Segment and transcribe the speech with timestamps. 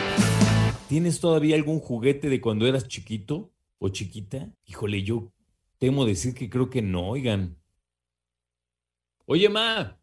[0.86, 4.54] ¿Tienes todavía algún juguete de cuando eras chiquito o chiquita?
[4.66, 5.32] Híjole, yo
[5.78, 7.56] temo decir que creo que no, oigan.
[9.24, 9.98] Oye, ma.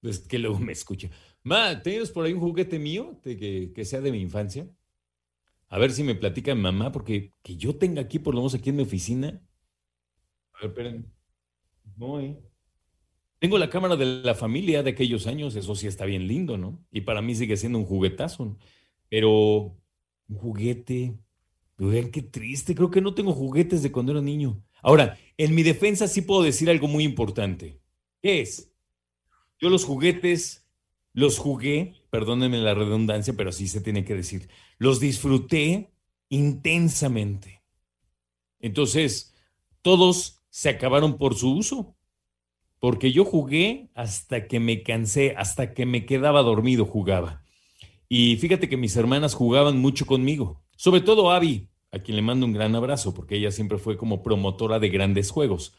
[0.00, 1.10] Pues que luego me escucha.
[1.42, 4.70] Ma, ¿tienes por ahí un juguete mío que, sea de mi infancia?
[5.66, 8.70] A ver si me platica mamá, porque que yo tenga aquí, por lo menos aquí
[8.70, 9.42] en mi oficina.
[10.52, 11.12] A ver, esperen.
[11.96, 12.40] No, eh.
[13.42, 16.78] Tengo la cámara de la familia de aquellos años, eso sí está bien lindo, ¿no?
[16.92, 18.56] Y para mí sigue siendo un juguetazo.
[19.08, 19.76] Pero
[20.28, 21.18] un juguete,
[21.76, 24.62] vean qué triste, creo que no tengo juguetes de cuando era niño.
[24.80, 27.80] Ahora, en mi defensa sí puedo decir algo muy importante.
[28.22, 28.72] ¿Qué es?
[29.60, 30.70] Yo los juguetes
[31.12, 34.50] los jugué, perdónenme la redundancia, pero así se tiene que decir.
[34.78, 35.92] Los disfruté
[36.28, 37.60] intensamente.
[38.60, 39.34] Entonces,
[39.82, 41.96] todos se acabaron por su uso.
[42.82, 47.44] Porque yo jugué hasta que me cansé, hasta que me quedaba dormido jugaba.
[48.08, 50.64] Y fíjate que mis hermanas jugaban mucho conmigo.
[50.74, 54.24] Sobre todo Abby, a quien le mando un gran abrazo, porque ella siempre fue como
[54.24, 55.76] promotora de grandes juegos.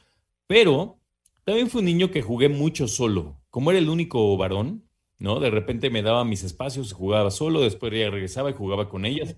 [0.48, 0.98] Pero
[1.44, 3.38] también fue un niño que jugué mucho solo.
[3.50, 4.88] Como era el único varón,
[5.20, 5.42] ¿no?
[5.42, 9.36] De repente me daba mis espacios jugaba solo, después ya regresaba y jugaba con ellas.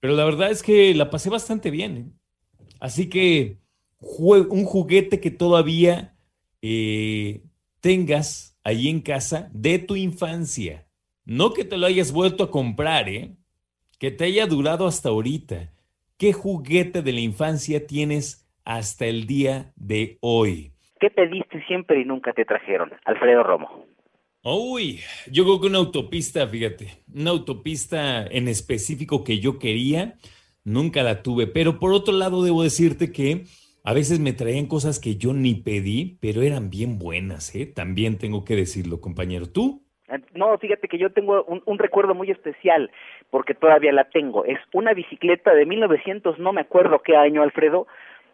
[0.00, 1.96] Pero la verdad es que la pasé bastante bien.
[1.96, 2.66] ¿eh?
[2.80, 3.60] Así que
[4.00, 6.13] un juguete que todavía
[6.66, 7.42] eh,
[7.80, 10.86] tengas ahí en casa de tu infancia.
[11.26, 13.36] No que te lo hayas vuelto a comprar, ¿eh?
[13.98, 15.74] Que te haya durado hasta ahorita.
[16.16, 20.72] ¿Qué juguete de la infancia tienes hasta el día de hoy?
[21.00, 22.92] ¿Qué pediste siempre y nunca te trajeron?
[23.04, 23.84] Alfredo Romo.
[24.42, 30.14] Uy, yo creo que una autopista, fíjate, una autopista en específico que yo quería,
[30.64, 31.46] nunca la tuve.
[31.46, 33.44] Pero por otro lado, debo decirte que
[33.86, 37.66] a veces me traían cosas que yo ni pedí, pero eran bien buenas, ¿eh?
[37.66, 39.44] También tengo que decirlo, compañero.
[39.46, 39.82] ¿Tú?
[40.08, 42.90] Eh, no, fíjate que yo tengo un, un, recuerdo muy especial,
[43.28, 44.46] porque todavía la tengo.
[44.46, 47.86] Es una bicicleta de 1900, no me acuerdo qué año, Alfredo,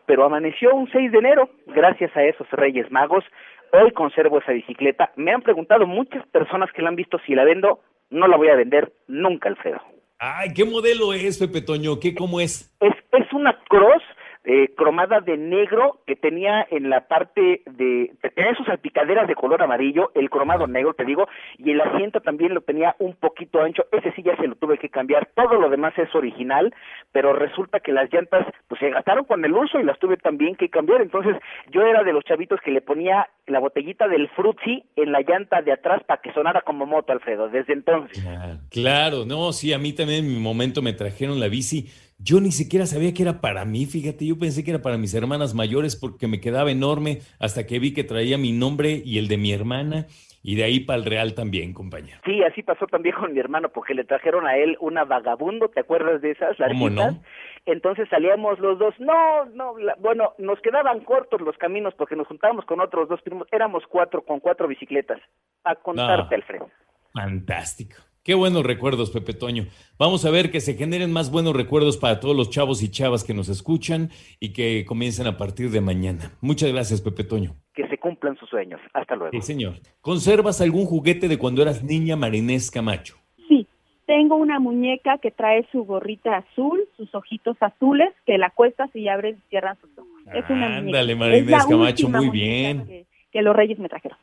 [0.06, 3.25] pero amaneció un 6 de enero, gracias a esos Reyes Magos.
[3.72, 5.10] Hoy conservo esa bicicleta.
[5.16, 7.81] Me han preguntado muchas personas que la han visto si la vendo.
[8.09, 9.81] No la voy a vender nunca, Alfredo.
[10.19, 11.99] Ay, ¿qué modelo es, Pepe Toño?
[11.99, 12.77] ¿Qué, cómo es?
[12.81, 14.03] Es, es una Cross
[14.45, 19.62] eh, cromada de negro que tenía en la parte de, tenía sus salpicaderas de color
[19.62, 21.28] amarillo, el cromado negro, te digo,
[21.59, 24.78] y el asiento también lo tenía un poquito ancho, ese sí ya se lo tuve
[24.78, 26.75] que cambiar, todo lo demás es original,
[27.12, 30.57] pero resulta que las llantas pues se gastaron con el uso y las tuve también
[30.57, 31.37] que cambiar, entonces
[31.71, 35.61] yo era de los chavitos que le ponía la botellita del Fruitsy en la llanta
[35.61, 38.22] de atrás para que sonara como moto, Alfredo, desde entonces.
[38.22, 41.91] Claro, claro, no, sí, a mí también en mi momento me trajeron la bici
[42.23, 45.15] yo ni siquiera sabía que era para mí, fíjate, yo pensé que era para mis
[45.15, 49.29] hermanas mayores porque me quedaba enorme hasta que vi que traía mi nombre y el
[49.29, 50.07] de mi hermana
[50.43, 52.21] y de ahí para el Real también, compañero.
[52.25, 55.81] Sí, así pasó también con mi hermano porque le trajeron a él una vagabundo, ¿te
[55.81, 56.57] acuerdas de esas?
[56.57, 57.23] ¿Cómo no?
[57.67, 62.65] Entonces salíamos los dos, no, no, bueno, nos quedaban cortos los caminos porque nos juntábamos
[62.65, 65.21] con otros dos primos, éramos cuatro con cuatro bicicletas,
[65.65, 66.43] a contarte, no.
[66.43, 66.71] Alfredo.
[67.13, 67.97] Fantástico.
[68.23, 69.65] Qué buenos recuerdos, Pepe Toño.
[69.99, 73.25] Vamos a ver que se generen más buenos recuerdos para todos los chavos y chavas
[73.25, 76.31] que nos escuchan y que comiencen a partir de mañana.
[76.43, 77.55] Muchas gracias, Pepe Toño.
[77.75, 78.79] Que se cumplan sus sueños.
[78.93, 79.31] Hasta luego.
[79.33, 79.77] Sí, señor.
[80.03, 83.17] ¿Conservas algún juguete de cuando eras niña Marinés Camacho?
[83.49, 83.67] Sí,
[84.05, 89.09] tengo una muñeca que trae su gorrita azul, sus ojitos azules, que la cuestas y
[89.09, 90.11] abres y cierran sus ojos.
[90.35, 90.77] Es una muñeca.
[90.77, 92.85] Ándale, Marinés Camacho, muy bien.
[92.85, 94.19] Que, que los reyes me trajeron.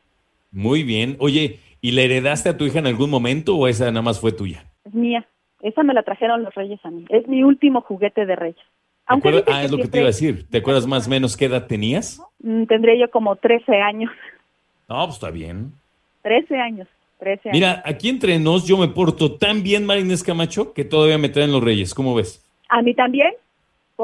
[0.52, 1.16] Muy bien.
[1.18, 4.32] Oye, ¿y la heredaste a tu hija en algún momento o esa nada más fue
[4.32, 4.64] tuya?
[4.84, 5.26] Es mía.
[5.60, 7.04] Esa me la trajeron los reyes a mí.
[7.08, 8.64] Es mi último juguete de reyes.
[9.06, 10.46] Aunque ah, es lo que te iba a decir.
[10.48, 12.22] ¿Te acuerdas más o menos qué edad tenías?
[12.40, 14.12] Mm, tendría yo como 13 años.
[14.88, 15.72] No, pues está bien.
[16.22, 16.88] 13 años.
[17.18, 17.52] 13 años.
[17.52, 21.52] Mira, aquí entre nos yo me porto tan bien, Marinés Camacho, que todavía me traen
[21.52, 21.94] los reyes.
[21.94, 22.44] ¿Cómo ves?
[22.68, 23.32] A mí también.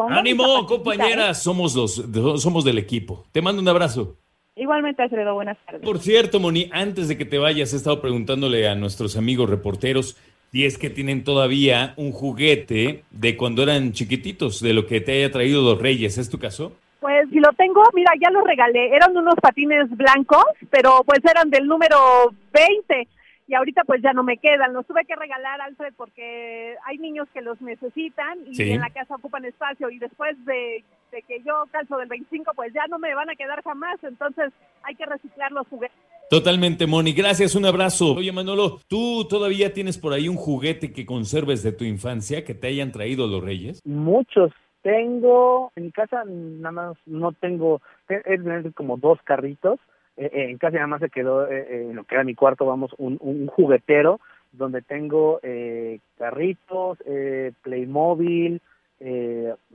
[0.09, 1.43] ¡Ánimo, compañeras!
[1.43, 2.03] Somos, los,
[2.43, 3.25] somos del equipo.
[3.31, 4.17] Te mando un abrazo.
[4.56, 5.82] Igualmente, Alfredo, buenas tardes.
[5.82, 10.16] Por cierto, Moni, antes de que te vayas, he estado preguntándole a nuestros amigos reporteros
[10.52, 15.12] si es que tienen todavía un juguete de cuando eran chiquititos, de lo que te
[15.12, 16.16] haya traído los reyes.
[16.16, 16.72] ¿Es tu caso?
[17.00, 18.94] Pues si lo tengo, mira, ya lo regalé.
[18.94, 23.08] Eran unos patines blancos, pero pues eran del número 20
[23.46, 24.73] y ahorita pues ya no me quedan.
[24.73, 28.70] Los tuve que regalar, Alfred, porque hay niños que los necesitan y Sí.
[28.70, 32.73] en la casa ocupan espacio y después de, de que yo calzo del 25 pues
[32.73, 34.52] ya no me van a quedar jamás, entonces
[34.82, 35.96] hay que reciclar los juguetes.
[36.31, 37.12] Totalmente, Moni.
[37.12, 38.14] Gracias, un abrazo.
[38.14, 42.55] Oye, Manolo, ¿tú todavía tienes por ahí un juguete que conserves de tu infancia que
[42.55, 43.82] te hayan traído los reyes?
[43.85, 44.50] Muchos.
[44.82, 48.40] Tengo, en mi casa nada más no tengo, es
[48.75, 49.79] como dos carritos.
[50.16, 52.34] Eh, eh, en casa nada más se quedó, eh, eh, en lo que era mi
[52.34, 54.20] cuarto, vamos, un, un juguetero
[54.52, 58.61] donde tengo eh, carritos, eh, Playmobil,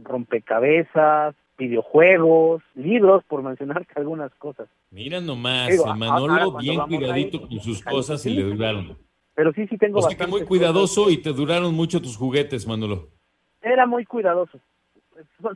[0.03, 4.67] rompecabezas, videojuegos, libros, por mencionarte algunas cosas.
[4.91, 8.97] Mira nomás, Digo, Manolo bien cuidadito con sus cosas y le duraron.
[9.35, 11.13] Pero sí, sí tengo O sea que muy cuidadoso cosas.
[11.13, 13.09] y te duraron mucho tus juguetes, Manolo.
[13.61, 14.59] era muy cuidadoso.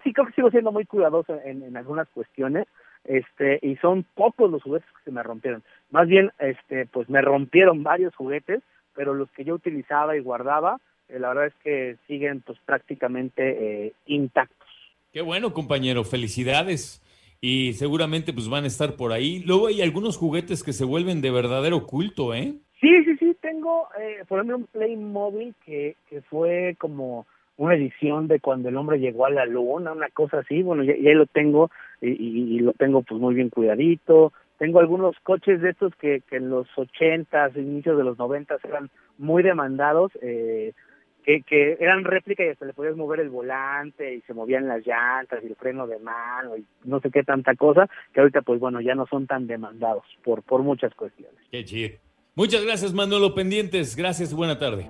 [0.04, 2.68] Sí, creo que sigo siendo muy cuidadoso en, en algunas cuestiones,
[3.06, 5.64] este, y son pocos los juguetes que se me rompieron.
[5.92, 8.62] Más bien, este, pues me rompieron varios juguetes,
[8.96, 10.80] pero los que yo utilizaba y guardaba,
[11.10, 14.70] eh, la verdad es que siguen pues prácticamente eh, intactos.
[15.12, 17.02] Qué bueno, compañero, felicidades.
[17.42, 19.44] Y seguramente pues van a estar por ahí.
[19.46, 22.54] Luego hay algunos juguetes que se vuelven de verdadero culto, ¿eh?
[22.80, 27.28] Sí, sí, sí, tengo, eh, por ejemplo, un Playmobil que, que fue como
[27.58, 30.96] una edición de cuando el hombre llegó a la luna, una cosa así, bueno, ya,
[30.98, 31.70] ya lo tengo
[32.02, 34.34] y, lo tengo pues muy bien cuidadito.
[34.58, 39.44] Tengo algunos coches de estos que, en los ochentas, inicios de los noventas eran muy
[39.44, 40.74] demandados, eh,
[41.24, 44.86] que, que eran réplica y hasta le podías mover el volante y se movían las
[44.86, 48.60] llantas y el freno de mano y no sé qué tanta cosa, que ahorita pues
[48.60, 51.40] bueno, ya no son tan demandados por, por muchas cuestiones.
[51.50, 51.98] Qué chido.
[52.36, 53.96] Muchas gracias, Manolo Pendientes.
[53.96, 54.90] Gracias, buena tarde.